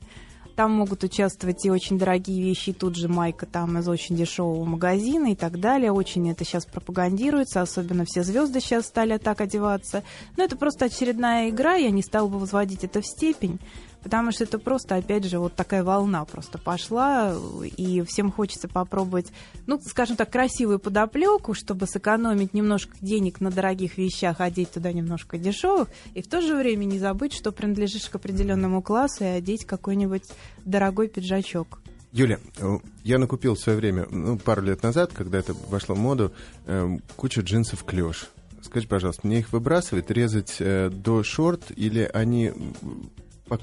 Там 0.55 0.71
могут 0.71 1.03
участвовать 1.03 1.65
и 1.65 1.71
очень 1.71 1.97
дорогие 1.97 2.43
вещи, 2.43 2.69
и 2.69 2.73
тут 2.73 2.95
же 2.95 3.07
майка 3.07 3.47
там 3.47 3.79
из 3.79 3.87
очень 3.87 4.15
дешевого 4.15 4.63
магазина 4.65 5.31
и 5.31 5.35
так 5.35 5.59
далее. 5.59 5.91
Очень 5.91 6.29
это 6.29 6.45
сейчас 6.45 6.65
пропагандируется, 6.65 7.61
особенно 7.61 8.05
все 8.05 8.23
звезды 8.23 8.59
сейчас 8.59 8.85
стали 8.85 9.17
так 9.17 9.41
одеваться. 9.41 10.03
Но 10.37 10.43
это 10.43 10.55
просто 10.55 10.85
очередная 10.85 11.49
игра, 11.49 11.73
я 11.73 11.89
не 11.89 12.03
стала 12.03 12.27
бы 12.27 12.37
возводить 12.37 12.83
это 12.83 13.01
в 13.01 13.05
степень. 13.05 13.59
Потому 14.03 14.31
что 14.31 14.43
это 14.43 14.59
просто, 14.59 14.95
опять 14.95 15.25
же, 15.25 15.39
вот 15.39 15.55
такая 15.55 15.83
волна 15.83 16.25
просто 16.25 16.57
пошла, 16.57 17.33
и 17.77 18.01
всем 18.01 18.31
хочется 18.31 18.67
попробовать, 18.67 19.31
ну, 19.65 19.79
скажем 19.79 20.17
так, 20.17 20.29
красивую 20.29 20.79
подоплеку, 20.79 21.53
чтобы 21.53 21.87
сэкономить 21.87 22.53
немножко 22.53 22.93
денег 23.01 23.39
на 23.39 23.49
дорогих 23.49 23.97
вещах, 23.97 24.41
одеть 24.41 24.71
туда 24.71 24.91
немножко 24.91 25.37
дешевых, 25.37 25.89
и 26.13 26.21
в 26.21 26.27
то 26.27 26.41
же 26.41 26.55
время 26.55 26.85
не 26.85 26.99
забыть, 26.99 27.33
что 27.33 27.51
принадлежишь 27.51 28.09
к 28.09 28.15
определенному 28.15 28.81
классу 28.81 29.23
и 29.23 29.27
одеть 29.27 29.65
какой-нибудь 29.65 30.23
дорогой 30.65 31.07
пиджачок. 31.07 31.79
Юля, 32.11 32.39
э, 32.59 32.77
я 33.03 33.17
накупил 33.17 33.55
в 33.55 33.59
свое 33.59 33.77
время, 33.77 34.05
ну, 34.11 34.37
пару 34.37 34.61
лет 34.61 34.83
назад, 34.83 35.11
когда 35.13 35.39
это 35.39 35.55
вошло 35.69 35.95
в 35.95 35.99
моду, 35.99 36.31
э, 36.67 36.97
кучу 37.15 37.41
джинсов 37.41 37.83
клеш. 37.83 38.29
Скажи, 38.61 38.87
пожалуйста, 38.87 39.25
мне 39.25 39.39
их 39.39 39.51
выбрасывать, 39.51 40.11
резать 40.11 40.57
э, 40.59 40.89
до 40.89 41.23
шорт, 41.23 41.71
или 41.75 42.09
они... 42.13 42.51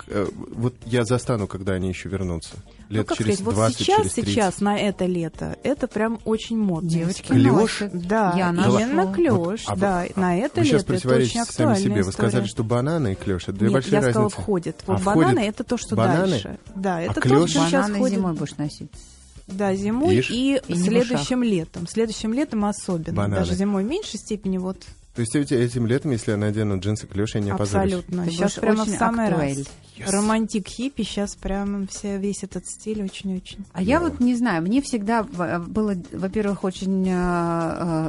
э, 0.08 0.26
вот 0.54 0.74
я 0.84 1.04
застану, 1.04 1.46
когда 1.46 1.72
они 1.72 1.88
еще 1.88 2.08
вернутся. 2.08 2.54
Лет 2.90 3.02
ну, 3.02 3.04
как 3.04 3.18
через 3.18 3.34
сказать, 3.36 3.46
вот 3.46 3.54
20, 3.54 3.78
сейчас, 3.78 3.96
через 3.98 4.12
30. 4.14 4.32
сейчас, 4.34 4.60
на 4.60 4.78
это 4.78 5.06
лето, 5.06 5.56
это 5.62 5.86
прям 5.88 6.18
очень 6.24 6.58
модно. 6.58 6.88
Девочки 6.90 7.28
Клёш? 7.28 7.80
носят. 7.80 8.06
Да, 8.06 8.34
Я 8.36 8.50
именно 8.50 9.12
клеш, 9.12 9.32
Вот, 9.32 9.60
а 9.66 9.76
да, 9.76 10.04
вы- 10.14 10.20
на 10.20 10.36
это 10.36 10.60
Вы 10.60 10.66
сейчас 10.66 10.72
лето 10.82 10.84
это 10.84 10.92
очень 10.92 11.02
противоречите 11.02 11.44
сами 11.44 11.74
себе. 11.76 11.94
Вы 11.94 12.10
история. 12.10 12.12
сказали, 12.12 12.46
что 12.46 12.64
бананы 12.64 13.12
и 13.12 13.14
клеш 13.14 13.42
это 13.44 13.52
две 13.52 13.66
Нет, 13.68 13.72
большие 13.74 13.92
я 13.92 13.96
разницы. 13.98 14.12
сказала, 14.12 14.28
входит. 14.30 14.82
Вот 14.86 15.00
А, 15.00 15.04
бананы 15.04 15.30
входит 15.40 15.48
это 15.54 15.64
то, 15.64 15.76
что 15.78 15.96
бананы? 15.96 16.30
дальше. 16.30 16.58
Да, 16.74 17.00
это 17.00 17.14
то, 17.14 17.20
клёш? 17.20 17.50
что 17.50 17.60
сейчас 17.60 17.72
Бананы 17.84 17.94
входит. 17.96 18.18
зимой 18.18 18.32
будешь 18.34 18.56
носить. 18.56 18.90
Да, 19.46 19.74
зимой 19.74 20.16
Ишь. 20.18 20.30
и, 20.30 20.60
И 20.68 20.74
следующим 20.76 21.42
летом. 21.42 21.86
Следующим 21.88 22.32
летом 22.32 22.64
особенно. 22.64 23.16
Бананы. 23.16 23.36
Даже 23.40 23.54
зимой 23.54 23.84
в 23.84 23.86
меньшей 23.88 24.18
степени 24.18 24.58
вот 24.58 24.84
То 25.20 25.38
есть 25.38 25.50
эти- 25.52 25.54
этим 25.54 25.86
летом, 25.86 26.12
если 26.12 26.30
я 26.30 26.36
надену 26.38 26.78
джинсы 26.78 27.06
клеш, 27.06 27.34
я 27.34 27.40
не 27.42 27.50
опозорюсь? 27.50 27.94
абсолютно. 27.94 28.24
Ты 28.24 28.30
сейчас 28.30 28.54
прямо 28.54 28.84
в 28.84 28.88
самый 28.88 29.28
актуэль. 29.28 29.58
раз. 29.58 29.66
Yes. 29.98 30.10
Романтик 30.10 30.66
хиппи 30.66 31.02
сейчас 31.02 31.34
прям 31.34 31.86
вся, 31.88 32.16
весь 32.16 32.42
этот 32.42 32.66
стиль 32.66 33.02
очень-очень. 33.02 33.64
А 33.72 33.82
я 33.82 33.98
Да. 33.98 34.06
вот 34.08 34.20
не 34.20 34.34
знаю, 34.34 34.62
мне 34.62 34.80
всегда 34.80 35.22
в- 35.24 35.66
было, 35.68 35.94
во-первых, 36.12 36.64
очень 36.64 37.06
э, 37.06 37.12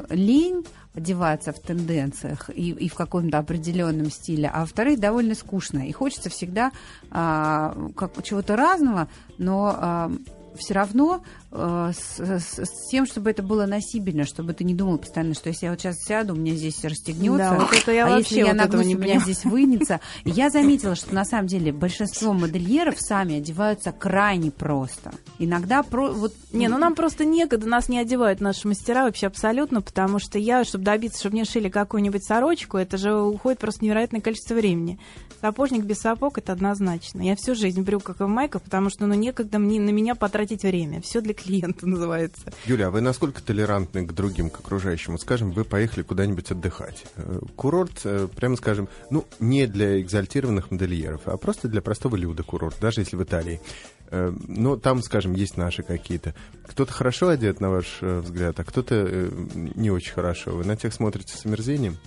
э, 0.09 0.15
лень 0.15 0.63
одеваться 0.93 1.51
в 1.51 1.59
тенденциях 1.59 2.49
и, 2.53 2.69
и 2.71 2.87
в 2.89 2.93
каком-то 2.95 3.39
определенном 3.39 4.09
стиле, 4.09 4.49
а 4.53 4.61
во-вторых, 4.61 4.99
довольно 4.99 5.35
скучно. 5.35 5.87
И 5.87 5.91
хочется 5.91 6.29
всегда 6.29 6.71
а, 7.09 7.75
как, 7.95 8.23
чего-то 8.23 8.55
разного, 8.55 9.07
но 9.37 10.11
все 10.57 10.73
равно 10.73 11.21
э, 11.23 11.40
с, 11.51 12.19
с- 12.19 12.59
с 12.65 12.87
тем, 12.89 13.05
чтобы 13.05 13.29
это 13.29 13.43
было 13.43 13.65
носибельно, 13.65 14.25
чтобы 14.25 14.53
ты 14.53 14.63
не 14.63 14.73
думал 14.73 14.97
постоянно, 14.97 15.33
что 15.33 15.49
если 15.49 15.65
я 15.65 15.71
вот 15.71 15.81
сейчас 15.81 15.97
сяду, 16.07 16.33
у 16.33 16.37
меня 16.37 16.55
здесь 16.55 16.83
расстегнется, 16.83 17.37
Да, 17.37 17.55
вот 17.55 17.73
это 17.73 17.91
я 17.91 18.05
а 18.05 18.09
вообще 18.11 18.21
если 18.21 18.39
я 18.39 18.45
вот 18.47 18.55
нагнусь, 18.55 18.85
не 18.85 18.95
у 18.95 18.99
меня 18.99 19.19
здесь 19.19 19.43
вынется. 19.43 19.99
Я 20.23 20.49
заметила, 20.49 20.95
что 20.95 21.13
на 21.13 21.25
самом 21.25 21.47
деле 21.47 21.71
большинство 21.73 22.33
модельеров 22.33 22.95
сами 22.99 23.37
одеваются 23.37 23.91
крайне 23.91 24.49
просто. 24.51 25.11
Иногда 25.39 25.83
про, 25.83 26.11
вот 26.11 26.33
Не, 26.53 26.69
ну 26.69 26.77
нам 26.77 26.95
просто 26.95 27.25
некогда, 27.25 27.67
нас 27.67 27.89
не 27.89 27.99
одевают 27.99 28.39
наши 28.39 28.67
мастера 28.67 29.03
вообще 29.03 29.27
абсолютно, 29.27 29.81
потому 29.81 30.19
что 30.19 30.39
я, 30.39 30.63
чтобы 30.63 30.85
добиться, 30.85 31.19
чтобы 31.19 31.33
мне 31.35 31.45
шили 31.45 31.67
какую-нибудь 31.69 32.23
сорочку, 32.25 32.77
это 32.77 32.97
же 32.97 33.13
уходит 33.13 33.59
просто 33.59 33.83
невероятное 33.83 34.21
количество 34.21 34.53
времени. 34.53 34.99
Сапожник 35.41 35.83
без 35.83 35.97
сапог 35.97 36.37
это 36.37 36.53
однозначно. 36.53 37.21
Я 37.21 37.35
всю 37.35 37.55
жизнь 37.55 37.81
в 37.81 37.83
брюках 37.83 38.21
и 38.21 38.23
в 38.25 38.27
майках, 38.27 38.61
потому 38.61 38.91
что 38.91 39.07
ну 39.07 39.15
некогда 39.15 39.57
мне, 39.57 39.79
на 39.79 39.89
меня 39.89 40.13
потратить 40.13 40.61
время. 40.61 41.01
Все 41.01 41.19
для 41.19 41.33
клиента 41.41 41.85
называется. 41.87 42.51
Юля, 42.65 42.87
а 42.87 42.91
вы 42.91 43.01
насколько 43.01 43.41
толерантны 43.41 44.05
к 44.05 44.13
другим, 44.13 44.49
к 44.49 44.59
окружающим? 44.59 45.13
Вот, 45.13 45.21
скажем, 45.21 45.51
вы 45.51 45.63
поехали 45.63 46.03
куда-нибудь 46.03 46.51
отдыхать. 46.51 47.05
Э, 47.15 47.39
Курорт, 47.55 48.01
э, 48.03 48.27
прямо 48.35 48.55
скажем, 48.55 48.89
ну, 49.09 49.25
не 49.39 49.67
для 49.67 50.01
экзальтированных 50.01 50.71
модельеров, 50.71 51.21
а 51.25 51.37
просто 51.37 51.67
для 51.67 51.81
простого 51.81 52.15
люда 52.15 52.43
курорт, 52.43 52.77
даже 52.79 53.01
если 53.01 53.15
в 53.15 53.23
Италии. 53.23 53.61
Э, 54.09 54.31
Но 54.47 54.77
там, 54.77 55.01
скажем, 55.01 55.33
есть 55.33 55.57
наши 55.57 55.83
какие-то. 55.83 56.35
Кто-то 56.67 56.93
хорошо 56.93 57.29
одет, 57.29 57.59
на 57.59 57.69
ваш 57.69 58.01
взгляд, 58.01 58.59
а 58.59 58.63
кто-то 58.63 59.29
не 59.53 59.89
очень 59.91 60.13
хорошо. 60.13 60.51
Вы 60.51 60.65
на 60.65 60.75
тех 60.75 60.93
смотрите 60.93 61.35
с 61.35 61.45
омерзением? 61.45 61.97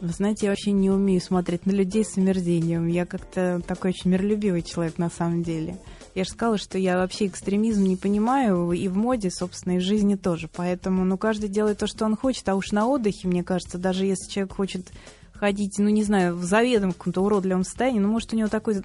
Вы 0.00 0.08
знаете, 0.12 0.46
я 0.46 0.52
вообще 0.52 0.70
не 0.70 0.90
умею 0.90 1.20
смотреть 1.20 1.66
на 1.66 1.72
людей 1.72 2.04
с 2.04 2.16
омерзением. 2.16 2.86
Я 2.86 3.04
как-то 3.04 3.60
такой 3.66 3.90
очень 3.90 4.12
миролюбивый 4.12 4.62
человек 4.62 4.96
на 4.96 5.10
самом 5.10 5.42
деле. 5.42 5.76
Я 6.14 6.24
же 6.24 6.30
сказала, 6.30 6.58
что 6.58 6.78
я 6.78 6.96
вообще 6.96 7.26
экстремизм 7.26 7.84
не 7.84 7.96
понимаю, 7.96 8.72
и 8.72 8.88
в 8.88 8.96
моде, 8.96 9.30
собственно, 9.30 9.76
и 9.76 9.78
в 9.78 9.82
жизни 9.82 10.16
тоже. 10.16 10.48
Поэтому, 10.54 11.04
ну, 11.04 11.16
каждый 11.16 11.48
делает 11.48 11.78
то, 11.78 11.86
что 11.86 12.04
он 12.04 12.16
хочет, 12.16 12.48
а 12.48 12.54
уж 12.54 12.72
на 12.72 12.86
отдыхе, 12.86 13.28
мне 13.28 13.44
кажется, 13.44 13.78
даже 13.78 14.04
если 14.04 14.30
человек 14.30 14.54
хочет 14.54 14.90
ходить, 15.38 15.78
ну, 15.78 15.88
не 15.88 16.02
знаю, 16.02 16.36
в 16.36 16.44
заведом 16.44 16.92
каком-то 16.92 17.22
уродливом 17.22 17.64
состоянии, 17.64 18.00
ну, 18.00 18.08
может, 18.08 18.32
у 18.32 18.36
него 18.36 18.48
такой 18.48 18.76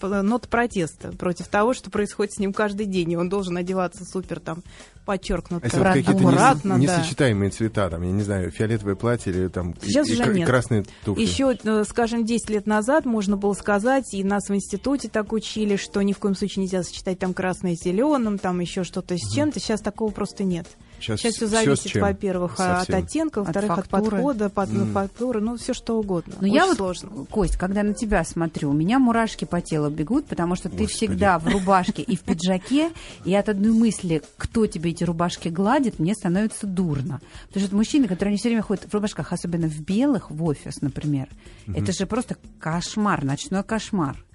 нот 0.00 0.48
протеста 0.48 1.12
против 1.12 1.48
того, 1.48 1.74
что 1.74 1.90
происходит 1.90 2.34
с 2.34 2.38
ним 2.38 2.52
каждый 2.52 2.86
день, 2.86 3.12
и 3.12 3.16
он 3.16 3.28
должен 3.28 3.56
одеваться 3.56 4.04
супер 4.04 4.40
там 4.40 4.62
подчеркнуто. 5.04 5.68
А 5.72 5.78
вот 5.78 5.86
какие-то 5.92 6.76
несочетаемые 6.76 7.50
да. 7.50 7.56
цвета, 7.56 7.90
там, 7.90 8.02
я 8.02 8.10
не 8.10 8.22
знаю, 8.22 8.50
фиолетовое 8.50 8.96
платье 8.96 9.32
или 9.32 9.48
там 9.48 9.74
Сейчас 9.80 10.08
и, 10.08 10.14
уже 10.14 10.24
и, 10.32 10.38
нет. 10.38 10.46
красные 10.46 10.84
туфли. 11.04 11.22
Еще, 11.22 11.56
э, 11.62 11.84
скажем, 11.88 12.24
10 12.24 12.50
лет 12.50 12.66
назад 12.66 13.04
можно 13.04 13.36
было 13.36 13.54
сказать, 13.54 14.12
и 14.12 14.24
нас 14.24 14.48
в 14.48 14.54
институте 14.54 15.08
так 15.08 15.32
учили, 15.32 15.76
что 15.76 16.02
ни 16.02 16.12
в 16.12 16.18
коем 16.18 16.34
случае 16.34 16.64
нельзя 16.64 16.82
сочетать 16.82 17.18
там 17.18 17.34
красное 17.34 17.76
с 17.76 17.84
зеленым, 17.84 18.38
там 18.38 18.60
еще 18.60 18.84
что-то 18.84 19.16
с 19.16 19.34
чем-то. 19.34 19.60
Сейчас 19.60 19.80
такого 19.80 20.10
просто 20.10 20.44
нет. 20.44 20.66
Сейчас, 21.00 21.20
Сейчас 21.20 21.34
все 21.34 21.46
зависит, 21.46 21.94
во-первых, 21.94 22.58
от 22.58 22.90
оттенка, 22.90 23.42
во-вторых, 23.42 23.70
от, 23.70 23.78
от 23.80 23.88
подхода, 23.88 24.48
под, 24.48 24.70
mm. 24.70 24.92
фактуры, 24.92 25.40
ну, 25.40 25.56
все 25.56 25.74
что 25.74 25.98
угодно. 25.98 26.34
Но 26.40 26.46
ну, 26.46 26.54
я 26.54 26.66
вот, 26.66 26.76
сложно. 26.76 27.10
Кость, 27.30 27.56
когда 27.56 27.82
на 27.82 27.94
тебя 27.94 28.24
смотрю, 28.24 28.70
у 28.70 28.72
меня 28.72 28.98
мурашки 28.98 29.44
по 29.44 29.60
телу 29.60 29.90
бегут, 29.90 30.26
потому 30.26 30.56
что 30.56 30.68
Господи. 30.68 30.86
ты 30.86 30.92
всегда 30.92 31.38
в 31.38 31.46
рубашке 31.48 32.02
и 32.02 32.16
в 32.16 32.20
пиджаке, 32.20 32.90
и 33.24 33.34
от 33.34 33.48
одной 33.48 33.72
мысли, 33.72 34.22
кто 34.36 34.66
тебе 34.66 34.90
эти 34.90 35.04
рубашки 35.04 35.48
гладит, 35.48 35.98
мне 35.98 36.14
становится 36.14 36.66
дурно. 36.66 37.20
Потому 37.48 37.66
что 37.66 37.76
мужчины, 37.76 38.08
которые 38.08 38.32
не 38.32 38.38
все 38.38 38.48
время 38.48 38.62
ходят 38.62 38.84
в 38.84 38.94
рубашках, 38.94 39.32
особенно 39.32 39.68
в 39.68 39.80
белых, 39.80 40.30
в 40.30 40.44
офис, 40.44 40.80
например, 40.80 41.28
mm-hmm. 41.66 41.82
это 41.82 41.92
же 41.92 42.06
просто 42.06 42.36
кошмар, 42.58 43.24
ночной 43.24 43.62
кошмар 43.62 44.25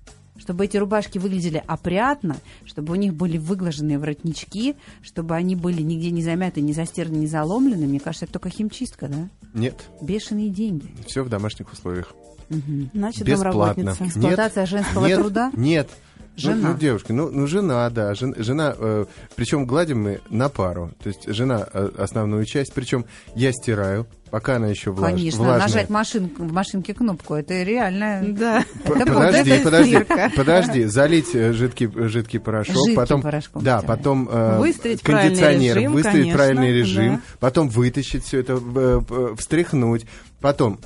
чтобы 0.42 0.66
эти 0.66 0.76
рубашки 0.78 1.20
выглядели 1.20 1.64
опрятно, 1.68 2.38
чтобы 2.66 2.94
у 2.94 2.96
них 2.96 3.14
были 3.14 3.38
выглаженные 3.38 4.00
воротнички, 4.00 4.76
чтобы 5.04 5.36
они 5.36 5.56
были 5.56 5.84
нигде 5.84 6.10
не 6.10 6.24
замяты, 6.24 6.62
не 6.62 6.74
застираны, 6.74 7.18
не 7.18 7.28
заломлены. 7.28 7.86
Мне 7.86 8.00
кажется, 8.00 8.26
это 8.26 8.34
только 8.34 8.50
химчистка, 8.50 9.08
да? 9.08 9.30
Нет. 9.54 9.76
Бешеные 10.02 10.50
деньги. 10.50 10.90
Все 11.06 11.24
в 11.24 11.30
домашних 11.30 11.72
условиях. 11.72 12.14
Угу. 12.50 12.90
Значит, 12.96 13.24
Бесплатно. 13.24 13.96
Эксплуатация 14.00 14.62
нет, 14.62 14.70
женского 14.70 15.06
нет, 15.06 15.20
труда? 15.20 15.52
Нет. 15.56 15.90
Жена. 16.36 16.56
Ну, 16.56 16.68
ну, 16.70 16.78
девушка, 16.78 17.14
ну, 17.14 17.30
ну, 17.30 17.46
жена, 17.46 17.90
да, 17.90 18.16
жена, 18.16 18.36
жена 18.38 18.74
э, 18.78 19.06
причем 19.36 19.66
гладим 19.66 20.02
мы 20.02 20.22
на 20.30 20.48
пару, 20.48 20.92
то 21.04 21.10
есть 21.10 21.28
жена 21.28 21.68
э, 21.74 21.92
основную 21.98 22.46
часть, 22.46 22.74
причем 22.74 23.06
я 23.36 23.52
стираю, 23.52 24.08
пока 24.32 24.56
она 24.56 24.68
еще 24.68 24.92
влаж... 24.92 25.12
Конечно, 25.12 25.44
влажная. 25.44 25.68
нажать 25.68 25.90
машин, 25.90 26.32
в 26.38 26.52
машинке 26.52 26.94
кнопку, 26.94 27.36
это 27.36 27.62
реально... 27.62 28.24
Да. 28.30 28.64
Это 28.86 29.06
подожди, 29.06 29.52
вот 29.52 29.64
подожди, 29.64 29.96
стирка. 29.96 30.32
подожди, 30.36 30.86
залить 30.86 31.36
э, 31.36 31.52
жидкий, 31.52 31.92
жидкий 32.08 32.40
порошок, 32.40 32.76
Жидким 32.76 32.96
потом, 32.96 33.22
порошком 33.22 33.64
да, 33.64 33.82
потом 33.82 34.30
э, 34.32 34.60
выставить 34.60 35.02
кондиционер, 35.02 35.78
режим, 35.78 35.94
выставить 35.94 36.16
конечно, 36.16 36.38
правильный 36.38 36.72
режим, 36.72 37.16
да. 37.16 37.22
потом 37.40 37.70
вытащить 37.70 38.24
все 38.24 38.40
это, 38.40 38.54
э, 38.54 39.02
э, 39.10 39.36
встряхнуть, 39.38 40.06
потом 40.40 40.80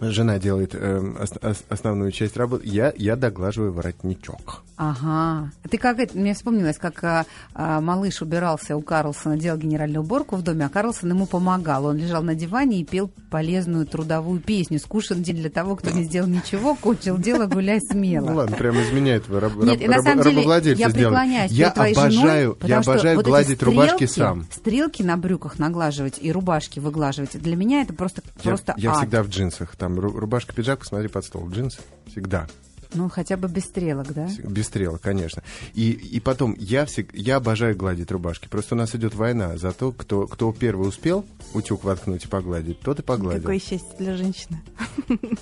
жена 0.00 0.38
делает 0.38 0.74
э, 0.74 1.14
ос- 1.20 1.64
основную 1.68 2.12
часть 2.12 2.36
работы, 2.36 2.66
я, 2.66 2.92
я 2.96 3.16
доглаживаю 3.16 3.72
воротничок. 3.72 4.62
Ага. 4.76 5.50
Ты 5.68 5.76
как 5.76 5.98
это, 5.98 6.16
мне 6.16 6.34
вспомнилось, 6.34 6.78
как 6.78 7.02
а, 7.02 7.26
а, 7.52 7.80
малыш 7.80 8.22
убирался 8.22 8.76
у 8.76 8.80
Карлсона, 8.80 9.36
делал 9.36 9.58
генеральную 9.58 10.02
уборку 10.04 10.36
в 10.36 10.42
доме, 10.42 10.66
а 10.66 10.68
Карлсон 10.68 11.10
ему 11.10 11.26
помогал. 11.26 11.86
Он 11.86 11.96
лежал 11.96 12.22
на 12.22 12.36
диване 12.36 12.80
и 12.80 12.84
пел 12.84 13.10
полезную 13.30 13.86
трудовую 13.86 14.38
песню. 14.40 14.78
Скушен 14.78 15.22
день 15.22 15.36
для 15.36 15.50
того, 15.50 15.74
кто 15.74 15.90
не 15.90 16.04
сделал 16.04 16.28
ничего, 16.28 16.76
кончил 16.76 17.18
дело, 17.18 17.46
гуляй 17.46 17.80
смело. 17.80 18.30
Ну 18.30 18.36
ладно, 18.36 18.56
прямо 18.56 18.80
изменяет 18.82 19.28
раб, 19.28 19.56
Нет, 19.56 19.80
раб, 19.80 19.96
на 19.96 20.02
самом 20.02 20.22
деле, 20.22 20.74
я 20.74 20.90
преклоняюсь 20.90 21.50
я 21.50 21.70
твоей 21.70 21.94
обожаю, 21.94 22.56
женой, 22.60 22.70
я 22.70 22.78
обожаю 22.78 23.16
вот 23.16 23.24
гладить 23.24 23.56
стрелки, 23.56 23.74
рубашки 23.76 24.06
сам. 24.06 24.46
Стрелки 24.52 25.02
на 25.02 25.16
брюках 25.16 25.58
наглаживать 25.58 26.18
и 26.20 26.30
рубашки 26.30 26.78
выглаживать. 26.78 27.32
Для 27.42 27.56
меня 27.56 27.82
это 27.82 27.94
просто, 27.94 28.22
я, 28.44 28.50
просто 28.50 28.74
Я 28.76 28.92
ад. 28.92 28.98
всегда 28.98 29.24
в 29.24 29.28
джинсах. 29.28 29.74
Там 29.74 29.87
рубашка, 29.96 30.54
пиджак, 30.54 30.80
посмотри 30.80 31.08
под 31.08 31.24
стол. 31.24 31.48
Джинсы. 31.48 31.80
Всегда. 32.06 32.46
Ну, 32.94 33.08
хотя 33.08 33.36
бы 33.36 33.48
без 33.48 33.64
стрелок, 33.64 34.12
да? 34.14 34.28
Без 34.44 34.66
стрелок, 34.66 35.00
конечно. 35.00 35.42
И, 35.74 35.90
и 35.90 36.20
потом, 36.20 36.54
я, 36.58 36.86
всег, 36.86 37.14
я 37.14 37.36
обожаю 37.36 37.76
гладить 37.76 38.10
рубашки. 38.10 38.48
Просто 38.48 38.74
у 38.74 38.78
нас 38.78 38.94
идет 38.94 39.14
война 39.14 39.58
за 39.58 39.72
то, 39.72 39.92
кто, 39.92 40.26
кто 40.26 40.52
первый 40.52 40.88
успел 40.88 41.24
утюг 41.52 41.84
воткнуть 41.84 42.24
и 42.24 42.28
погладить, 42.28 42.80
тот 42.80 43.00
и 43.00 43.02
погладил. 43.02 43.42
Какое 43.42 43.58
счастье 43.58 43.94
для 43.98 44.16
женщины. 44.16 44.62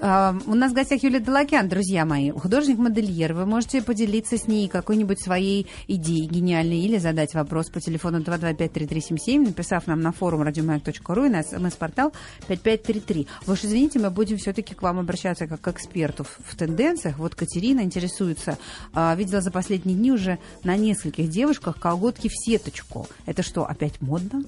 Uh, 0.00 0.40
у 0.46 0.54
нас 0.54 0.70
в 0.70 0.74
гостях 0.76 1.02
Юлия 1.02 1.18
Далакян, 1.18 1.68
друзья 1.68 2.04
мои, 2.04 2.30
художник-модельер. 2.30 3.32
Вы 3.34 3.46
можете 3.46 3.82
поделиться 3.82 4.38
с 4.38 4.46
ней 4.46 4.68
какой-нибудь 4.68 5.20
своей 5.20 5.66
идеей 5.88 6.28
гениальной 6.28 6.78
или 6.78 6.98
задать 6.98 7.34
вопрос 7.34 7.68
по 7.68 7.80
телефону 7.80 8.20
225-3377, 8.20 9.46
написав 9.46 9.88
нам 9.88 10.00
на 10.00 10.12
форум 10.12 10.42
радиомаяк.ру 10.42 11.24
и 11.24 11.28
на 11.28 11.42
смс-портал 11.42 12.12
5533. 12.46 13.26
Вы 13.44 13.52
уж 13.52 13.64
извините, 13.64 13.98
мы 13.98 14.10
будем 14.10 14.36
все-таки 14.36 14.72
к 14.72 14.82
вам 14.82 15.00
обращаться 15.00 15.48
как 15.48 15.62
к 15.62 15.68
эксперту 15.68 16.24
в 16.44 16.56
тенденциях. 16.56 17.18
Вот 17.18 17.34
Катерина 17.34 17.80
интересуется, 17.80 18.56
uh, 18.92 19.16
видела 19.16 19.40
за 19.40 19.50
последние 19.50 19.96
дни 19.96 20.12
уже 20.12 20.38
на 20.62 20.76
нескольких 20.76 21.28
девушках 21.28 21.80
колготки 21.80 22.28
в 22.28 22.36
сеточку. 22.36 23.08
Это 23.26 23.42
что, 23.42 23.66
опять 23.66 24.00
модно? 24.00 24.44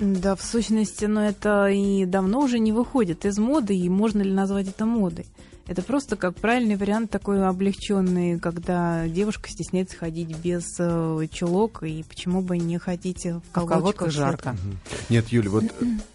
Да, 0.00 0.34
в 0.34 0.42
сущности, 0.42 1.04
но 1.04 1.24
это 1.24 1.68
и 1.68 2.04
давно 2.06 2.40
уже 2.40 2.58
не 2.58 2.72
выходит 2.72 3.24
из 3.24 3.38
моды, 3.38 3.76
и 3.76 3.88
можно 3.88 4.22
ли 4.22 4.32
назвать 4.32 4.68
это 4.68 4.84
модой? 4.84 5.26
Это 5.66 5.82
просто 5.82 6.16
как 6.16 6.34
правильный 6.34 6.76
вариант 6.76 7.10
такой 7.10 7.46
облегченный, 7.46 8.38
когда 8.38 9.06
девушка 9.06 9.48
стесняется 9.48 9.96
ходить 9.96 10.36
без 10.38 10.64
э, 10.78 11.26
чулок, 11.30 11.82
и 11.84 12.02
почему 12.02 12.42
бы 12.42 12.58
не 12.58 12.78
ходить 12.78 13.24
в 13.24 13.42
колготках. 13.52 14.10
жарко. 14.10 14.56
Нет, 15.08 15.28
Юля, 15.28 15.50
вот 15.50 15.64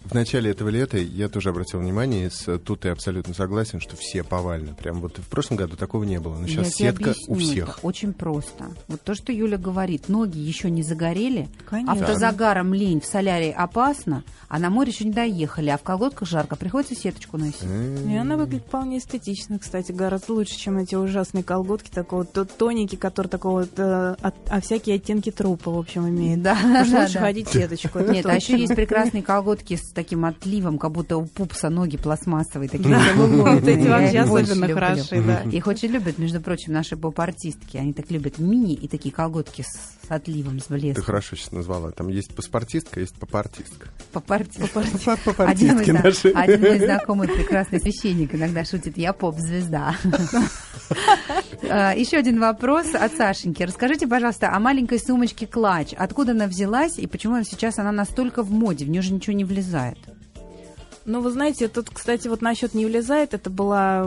в 0.04 0.14
начале 0.14 0.50
этого 0.50 0.68
лета 0.68 0.98
я 0.98 1.28
тоже 1.28 1.48
обратил 1.48 1.80
внимание, 1.80 2.30
с, 2.30 2.58
тут 2.58 2.84
я 2.84 2.92
абсолютно 2.92 3.32
согласен, 3.32 3.80
что 3.80 3.96
все 3.96 4.22
повально. 4.22 4.74
Прям 4.74 5.00
вот 5.00 5.18
в 5.18 5.28
прошлом 5.28 5.56
году 5.56 5.76
такого 5.76 6.04
не 6.04 6.20
было, 6.20 6.36
но 6.36 6.46
сейчас 6.46 6.78
я 6.78 6.90
сетка 6.92 7.14
у 7.26 7.34
всех. 7.36 7.78
Это 7.78 7.86
очень 7.86 8.12
просто. 8.12 8.66
Вот 8.86 9.00
то, 9.00 9.14
что 9.14 9.32
Юля 9.32 9.56
говорит, 9.56 10.08
ноги 10.08 10.38
еще 10.38 10.70
не 10.70 10.82
загорели, 10.82 11.48
Конечно. 11.66 11.92
автозагаром 11.94 12.74
лень 12.74 13.00
в 13.00 13.06
солярии 13.06 13.50
опасно, 13.50 14.24
а 14.48 14.58
на 14.58 14.68
море 14.68 14.92
еще 14.92 15.04
не 15.04 15.12
доехали, 15.12 15.70
а 15.70 15.78
в 15.78 15.82
колготках 15.82 16.28
жарко, 16.28 16.56
приходится 16.56 16.94
сеточку 16.94 17.38
носить. 17.38 17.64
И 18.06 18.14
она 18.14 18.36
выглядит 18.36 18.66
вполне 18.66 18.98
эстетично 18.98 19.37
отлично, 19.38 19.58
кстати, 19.58 19.92
гораздо 19.92 20.32
лучше, 20.32 20.58
чем 20.58 20.78
эти 20.78 20.94
ужасные 20.94 21.44
колготки, 21.44 21.90
такого 21.90 22.26
вот 22.34 22.56
тоненький, 22.56 22.96
который 22.96 23.28
такого 23.28 23.60
вот, 23.60 23.78
э, 23.78 24.16
от, 24.20 24.34
а 24.48 24.60
всякие 24.60 24.96
оттенки 24.96 25.30
трупа, 25.30 25.70
в 25.70 25.78
общем, 25.78 26.08
имеет. 26.08 26.42
Да, 26.42 26.58
да, 26.62 26.80
лучше 26.80 27.14
да. 27.14 27.20
ходить 27.20 27.48
сеточку. 27.48 28.00
Нет, 28.00 28.26
а 28.26 28.34
еще 28.34 28.58
есть 28.58 28.74
прекрасные 28.74 29.22
колготки 29.22 29.76
с 29.76 29.92
таким 29.92 30.24
отливом, 30.24 30.78
как 30.78 30.92
будто 30.92 31.16
у 31.16 31.26
пупса 31.26 31.70
ноги 31.70 31.96
пластмассовые, 31.96 32.68
такие 32.68 32.96
Вот 33.16 33.66
эти 33.66 33.86
вообще 33.86 34.20
особенно 34.20 34.68
хороши, 34.68 35.22
да. 35.22 35.42
Их 35.42 35.66
очень 35.66 35.90
любят, 35.90 36.18
между 36.18 36.40
прочим, 36.40 36.72
наши 36.72 36.96
поп-артистки. 36.96 37.76
Они 37.76 37.92
так 37.92 38.10
любят 38.10 38.38
мини 38.38 38.74
и 38.74 38.88
такие 38.88 39.14
колготки 39.14 39.62
с 39.62 39.98
с 40.08 40.10
отливом, 40.10 40.58
с 40.58 40.64
Ты 40.64 40.74
блеском. 40.74 41.04
хорошо 41.04 41.36
сейчас 41.36 41.52
назвала. 41.52 41.90
Там 41.90 42.08
есть 42.08 42.34
паспортистка, 42.34 43.00
есть 43.00 43.14
попартистка. 43.16 43.88
Поп-артистка. 44.12 44.80
Один 44.80 45.18
Попартистки 45.24 45.90
мой, 45.90 46.02
наши. 46.02 46.30
зна- 46.30 46.42
один 46.42 46.60
мой 46.60 46.78
знакомый 46.78 47.28
прекрасный 47.28 47.80
священник 47.80 48.34
иногда 48.34 48.64
шутит, 48.64 48.96
я 48.96 49.12
поп-звезда. 49.28 49.94
А, 51.70 51.94
Еще 51.94 52.16
один 52.16 52.40
вопрос 52.40 52.94
от 52.94 53.12
Сашеньки. 53.12 53.62
Расскажите, 53.62 54.06
пожалуйста, 54.06 54.50
о 54.54 54.58
маленькой 54.58 54.98
сумочке 54.98 55.46
клатч. 55.46 55.92
Откуда 55.92 56.32
она 56.32 56.46
взялась 56.46 56.98
и 56.98 57.06
почему 57.06 57.42
сейчас 57.44 57.78
она 57.78 57.92
настолько 57.92 58.42
в 58.42 58.50
моде? 58.50 58.86
В 58.86 58.88
нее 58.88 59.02
же 59.02 59.12
ничего 59.12 59.36
не 59.36 59.44
влезает. 59.44 59.98
Ну, 61.04 61.20
вы 61.20 61.30
знаете, 61.30 61.68
тут, 61.68 61.90
кстати, 61.90 62.28
вот 62.28 62.42
насчет 62.42 62.74
не 62.74 62.84
влезает, 62.86 63.32
это 63.34 63.48
было 63.50 64.04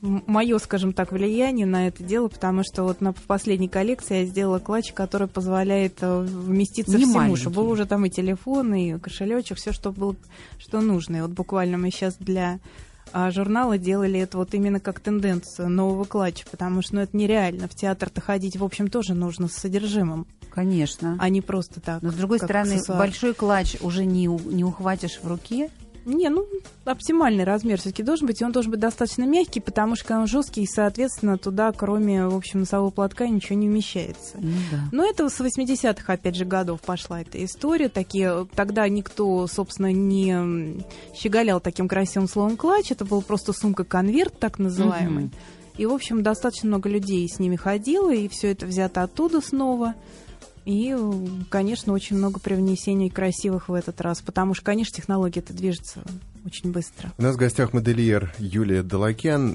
мое, 0.00 0.58
скажем 0.58 0.92
так, 0.94 1.12
влияние 1.12 1.66
на 1.66 1.86
это 1.88 2.02
дело, 2.02 2.28
потому 2.28 2.62
что 2.64 2.82
вот 2.84 3.00
на 3.02 3.12
последней 3.12 3.68
коллекции 3.68 4.20
я 4.20 4.24
сделала 4.24 4.58
клатч, 4.58 4.92
который 4.92 5.28
позволяет 5.28 5.98
э, 6.00 6.20
вместиться 6.20 6.96
Не 6.96 7.04
всему, 7.04 7.14
маленький. 7.18 7.40
чтобы 7.42 7.68
уже 7.68 7.84
там 7.84 8.06
и 8.06 8.10
телефон, 8.10 8.74
и 8.74 8.98
кошелечек, 8.98 9.58
все, 9.58 9.72
что 9.72 9.92
было, 9.92 10.16
что 10.58 10.80
нужно. 10.80 11.16
И 11.16 11.20
вот 11.20 11.30
буквально 11.32 11.76
мы 11.76 11.90
сейчас 11.90 12.16
для 12.16 12.58
а, 13.12 13.30
журнала 13.30 13.78
делали 13.78 14.20
это 14.20 14.38
вот 14.38 14.54
именно 14.54 14.80
как 14.80 15.00
тенденцию 15.00 15.68
нового 15.68 16.04
клатча, 16.04 16.44
потому 16.50 16.82
что 16.82 16.96
ну, 16.96 17.00
это 17.02 17.16
нереально. 17.16 17.68
В 17.68 17.74
театр-то 17.74 18.20
ходить, 18.20 18.56
в 18.56 18.64
общем, 18.64 18.88
тоже 18.88 19.14
нужно 19.14 19.48
с 19.48 19.52
содержимым, 19.52 20.26
Конечно. 20.50 21.16
а 21.20 21.28
не 21.28 21.40
просто 21.40 21.80
так. 21.80 22.02
Но 22.02 22.10
с 22.10 22.14
другой 22.14 22.38
стороны, 22.38 22.74
аксессуар. 22.74 22.98
большой 22.98 23.34
клатч 23.34 23.76
уже 23.80 24.04
не, 24.04 24.26
не 24.26 24.64
ухватишь 24.64 25.20
в 25.22 25.26
руке. 25.26 25.70
Не, 26.04 26.28
ну, 26.28 26.46
оптимальный 26.84 27.44
размер 27.44 27.78
все-таки 27.78 28.02
должен 28.02 28.26
быть, 28.26 28.40
и 28.40 28.44
он 28.44 28.52
должен 28.52 28.70
быть 28.70 28.80
достаточно 28.80 29.24
мягкий, 29.24 29.60
потому 29.60 29.96
что 29.96 30.18
он 30.18 30.26
жесткий, 30.26 30.62
и, 30.62 30.66
соответственно, 30.66 31.38
туда, 31.38 31.72
кроме, 31.72 32.26
в 32.26 32.36
общем, 32.36 32.60
носового 32.60 32.90
платка, 32.90 33.26
ничего 33.26 33.58
не 33.58 33.68
вмещается. 33.68 34.36
Ну 34.38 34.52
да. 34.70 34.80
Но 34.92 35.04
это 35.04 35.28
с 35.28 35.40
80-х, 35.40 36.12
опять 36.12 36.36
же, 36.36 36.44
годов 36.44 36.80
пошла 36.82 37.22
эта 37.22 37.42
история. 37.44 37.88
Такие, 37.88 38.46
тогда 38.54 38.88
никто, 38.88 39.46
собственно, 39.46 39.92
не 39.92 40.84
щеголял 41.14 41.60
таким 41.60 41.88
красивым 41.88 42.28
словом 42.28 42.56
клатч. 42.56 42.92
Это 42.92 43.04
был 43.04 43.22
просто 43.22 43.52
сумка-конверт, 43.52 44.38
так 44.38 44.58
называемый. 44.58 45.24
Мгм. 45.24 45.32
И, 45.76 45.86
в 45.86 45.92
общем, 45.92 46.22
достаточно 46.22 46.68
много 46.68 46.88
людей 46.88 47.28
с 47.28 47.38
ними 47.38 47.56
ходило, 47.56 48.12
и 48.12 48.28
все 48.28 48.52
это 48.52 48.66
взято 48.66 49.02
оттуда 49.02 49.40
снова. 49.40 49.94
И, 50.64 50.96
конечно, 51.50 51.92
очень 51.92 52.16
много 52.16 52.40
привнесений 52.40 53.10
красивых 53.10 53.68
в 53.68 53.74
этот 53.74 54.00
раз, 54.00 54.22
потому 54.22 54.54
что, 54.54 54.64
конечно, 54.64 54.96
технология 54.96 55.40
это 55.40 55.52
движется 55.52 56.02
очень 56.44 56.72
быстро. 56.72 57.12
У 57.18 57.22
нас 57.22 57.36
в 57.36 57.38
гостях 57.38 57.72
модельер 57.72 58.34
Юлия 58.38 58.82
Долокян. 58.82 59.52